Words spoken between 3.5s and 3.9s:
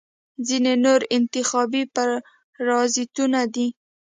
دي.